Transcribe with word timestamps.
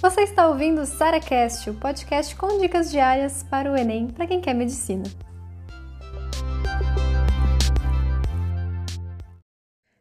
Você 0.00 0.22
está 0.22 0.48
ouvindo 0.48 0.82
o 0.82 0.86
SaraCast, 0.86 1.70
o 1.70 1.74
podcast 1.74 2.36
com 2.36 2.58
dicas 2.58 2.90
diárias 2.90 3.42
para 3.42 3.72
o 3.72 3.76
Enem 3.76 4.08
para 4.08 4.26
quem 4.26 4.40
quer 4.40 4.54
medicina. 4.54 5.04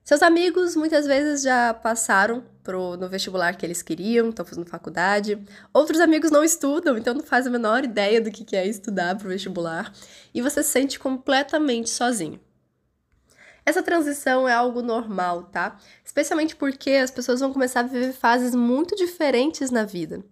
Seus 0.03 0.21
amigos 0.21 0.75
muitas 0.75 1.07
vezes 1.07 1.41
já 1.41 1.73
passaram 1.73 2.43
pro, 2.61 2.97
no 2.97 3.07
vestibular 3.07 3.55
que 3.55 3.65
eles 3.65 3.81
queriam, 3.81 4.29
estão 4.29 4.45
fazendo 4.45 4.65
faculdade. 4.65 5.41
Outros 5.73 5.99
amigos 6.01 6.29
não 6.29 6.43
estudam, 6.43 6.97
então 6.97 7.13
não 7.13 7.23
faz 7.23 7.47
a 7.47 7.49
menor 7.49 7.83
ideia 7.83 8.19
do 8.19 8.29
que 8.29 8.55
é 8.55 8.67
estudar 8.67 9.17
pro 9.17 9.29
vestibular. 9.29 9.93
E 10.33 10.41
você 10.41 10.61
se 10.61 10.69
sente 10.69 10.99
completamente 10.99 11.89
sozinho. 11.89 12.39
Essa 13.65 13.81
transição 13.81 14.47
é 14.47 14.53
algo 14.53 14.81
normal, 14.81 15.43
tá? 15.43 15.79
Especialmente 16.03 16.55
porque 16.55 16.91
as 16.91 17.11
pessoas 17.11 17.39
vão 17.39 17.53
começar 17.53 17.79
a 17.81 17.83
viver 17.83 18.13
fases 18.13 18.53
muito 18.53 18.95
diferentes 18.95 19.71
na 19.71 19.85
vida. 19.85 20.23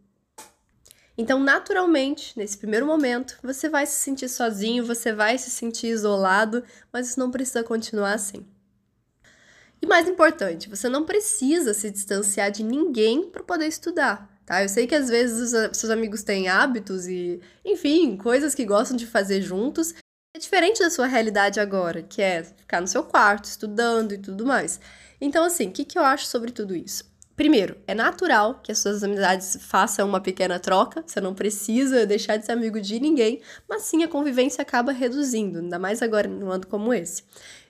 Então, 1.17 1.39
naturalmente, 1.39 2.37
nesse 2.37 2.57
primeiro 2.57 2.85
momento, 2.85 3.37
você 3.43 3.69
vai 3.69 3.85
se 3.85 3.99
sentir 3.99 4.27
sozinho, 4.27 4.85
você 4.85 5.13
vai 5.13 5.37
se 5.37 5.49
sentir 5.49 5.87
isolado, 5.87 6.63
mas 6.91 7.09
isso 7.09 7.19
não 7.19 7.29
precisa 7.29 7.63
continuar 7.63 8.13
assim. 8.13 8.45
E 9.81 9.85
mais 9.85 10.07
importante, 10.07 10.69
você 10.69 10.87
não 10.87 11.05
precisa 11.05 11.73
se 11.73 11.89
distanciar 11.89 12.51
de 12.51 12.63
ninguém 12.63 13.29
para 13.29 13.43
poder 13.43 13.67
estudar, 13.67 14.29
tá? 14.45 14.61
Eu 14.61 14.69
sei 14.69 14.85
que 14.85 14.93
às 14.93 15.09
vezes 15.09 15.53
os 15.53 15.77
seus 15.77 15.89
amigos 15.89 16.21
têm 16.21 16.47
hábitos 16.47 17.07
e, 17.07 17.41
enfim, 17.65 18.15
coisas 18.15 18.53
que 18.53 18.63
gostam 18.63 18.95
de 18.95 19.07
fazer 19.07 19.41
juntos, 19.41 19.95
diferente 20.41 20.79
da 20.79 20.89
sua 20.89 21.05
realidade 21.05 21.59
agora, 21.59 22.01
que 22.03 22.21
é 22.21 22.43
ficar 22.43 22.81
no 22.81 22.87
seu 22.87 23.03
quarto, 23.03 23.45
estudando 23.45 24.13
e 24.13 24.17
tudo 24.17 24.45
mais. 24.45 24.79
Então, 25.19 25.43
assim, 25.43 25.67
o 25.67 25.71
que, 25.71 25.85
que 25.85 25.97
eu 25.97 26.03
acho 26.03 26.25
sobre 26.25 26.51
tudo 26.51 26.75
isso? 26.75 27.09
Primeiro, 27.35 27.77
é 27.87 27.95
natural 27.95 28.59
que 28.61 28.71
as 28.71 28.79
suas 28.79 29.03
amizades 29.03 29.57
façam 29.61 30.07
uma 30.07 30.19
pequena 30.19 30.59
troca, 30.59 31.03
você 31.05 31.21
não 31.21 31.33
precisa 31.33 32.05
deixar 32.05 32.37
de 32.37 32.45
ser 32.45 32.51
amigo 32.51 32.79
de 32.79 32.99
ninguém, 32.99 33.41
mas 33.67 33.83
sim 33.83 34.03
a 34.03 34.07
convivência 34.07 34.61
acaba 34.61 34.91
reduzindo, 34.91 35.59
ainda 35.59 35.79
mais 35.79 36.01
agora 36.01 36.27
num 36.27 36.51
ano 36.51 36.67
como 36.67 36.93
esse. 36.93 37.23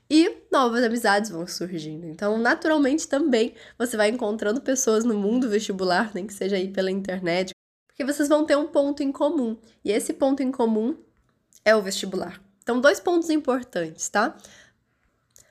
E 0.10 0.44
novas 0.52 0.84
amizades 0.84 1.30
vão 1.30 1.48
surgindo. 1.48 2.06
Então, 2.06 2.38
naturalmente 2.38 3.08
também 3.08 3.54
você 3.78 3.96
vai 3.96 4.10
encontrando 4.10 4.60
pessoas 4.60 5.06
no 5.06 5.14
mundo 5.14 5.50
vestibular, 5.50 6.12
nem 6.14 6.28
que 6.28 6.34
seja 6.34 6.58
aí 6.58 6.68
pela 6.70 6.92
internet, 6.92 7.54
porque 7.88 8.04
vocês 8.04 8.28
vão 8.28 8.46
ter 8.46 8.58
um 8.58 8.68
ponto 8.68 9.04
em 9.04 9.12
comum. 9.12 9.56
E 9.86 9.92
esse 9.92 10.12
ponto 10.12 10.44
em 10.44 10.52
comum 10.52 10.98
é 11.64 11.74
o 11.76 11.82
vestibular. 11.82 12.42
Então, 12.62 12.80
dois 12.80 13.00
pontos 13.00 13.30
importantes, 13.30 14.08
tá? 14.10 14.36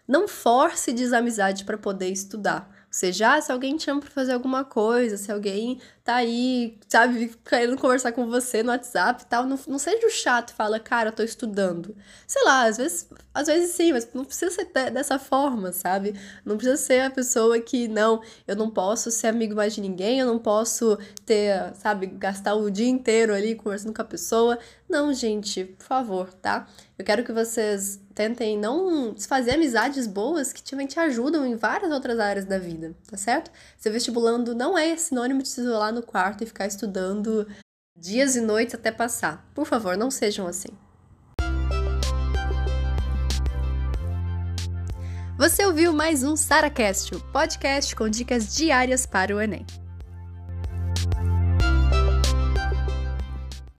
Não 0.07 0.27
force 0.27 0.93
desamizade 0.93 1.65
para 1.65 1.79
poder 1.79 2.09
estudar. 2.09 2.69
Ou 2.91 2.95
seja, 2.95 3.37
ah, 3.37 3.41
se 3.41 3.53
alguém 3.53 3.77
te 3.77 3.85
chama 3.85 4.01
para 4.01 4.11
fazer 4.11 4.33
alguma 4.33 4.65
coisa, 4.65 5.17
se 5.17 5.31
alguém 5.31 5.81
tá 6.03 6.17
aí, 6.17 6.77
sabe, 6.89 7.33
querendo 7.49 7.79
conversar 7.79 8.11
com 8.11 8.27
você 8.29 8.65
no 8.65 8.73
WhatsApp 8.73 9.23
e 9.23 9.27
tal, 9.27 9.47
não, 9.47 9.57
não 9.69 9.79
seja 9.79 10.05
o 10.09 10.11
chato 10.11 10.51
e 10.51 10.55
fala, 10.55 10.81
cara, 10.81 11.11
eu 11.11 11.13
tô 11.13 11.23
estudando. 11.23 11.95
Sei 12.27 12.43
lá, 12.43 12.65
às 12.65 12.79
vezes, 12.79 13.09
às 13.33 13.47
vezes 13.47 13.77
sim, 13.77 13.93
mas 13.93 14.09
não 14.13 14.25
precisa 14.25 14.51
ser 14.51 14.65
dessa 14.91 15.21
forma, 15.21 15.71
sabe? 15.71 16.19
Não 16.45 16.57
precisa 16.57 16.77
ser 16.77 17.03
a 17.03 17.11
pessoa 17.11 17.61
que, 17.61 17.87
não, 17.87 18.21
eu 18.45 18.57
não 18.57 18.69
posso 18.69 19.09
ser 19.13 19.29
amigo 19.29 19.55
mais 19.55 19.73
de 19.73 19.81
ninguém, 19.81 20.19
eu 20.19 20.27
não 20.27 20.41
posso 20.41 20.99
ter, 21.25 21.73
sabe, 21.77 22.07
gastar 22.07 22.57
o 22.57 22.69
dia 22.73 22.89
inteiro 22.89 23.33
ali 23.33 23.55
conversando 23.55 23.95
com 23.95 24.03
a 24.03 24.05
pessoa. 24.05 24.59
Não, 24.91 25.15
gente, 25.15 25.67
por 25.67 25.85
favor, 25.85 26.33
tá? 26.35 26.67
Eu 26.99 27.05
quero 27.05 27.23
que 27.23 27.33
vocês 27.33 28.01
tentem 28.13 28.59
não 28.59 29.15
desfazer 29.15 29.53
amizades 29.53 30.05
boas 30.05 30.53
que 30.53 30.65
também 30.65 30.89
te 30.89 30.99
ajudam 30.99 31.47
em 31.47 31.55
várias 31.55 31.93
outras 31.93 32.19
áreas 32.19 32.45
da 32.45 32.59
vida, 32.59 32.93
tá 33.09 33.17
certo? 33.17 33.53
Ser 33.79 33.91
vestibulando 33.91 34.53
não 34.53 34.77
é 34.77 34.97
sinônimo 34.97 35.45
de 35.45 35.49
se 35.49 35.61
isolar 35.61 35.93
no 35.93 36.03
quarto 36.03 36.43
e 36.43 36.47
ficar 36.47 36.67
estudando 36.67 37.47
dias 37.97 38.35
e 38.35 38.41
noites 38.41 38.75
até 38.75 38.91
passar. 38.91 39.49
Por 39.55 39.65
favor, 39.65 39.97
não 39.97 40.11
sejam 40.11 40.49
assim. 40.49 40.71
Você 45.39 45.65
ouviu 45.65 45.93
mais 45.93 46.25
um 46.25 46.35
SaraCast, 46.35 47.15
o 47.15 47.21
podcast 47.31 47.95
com 47.95 48.09
dicas 48.09 48.57
diárias 48.57 49.07
para 49.07 49.37
o 49.37 49.41
Enem. 49.41 49.65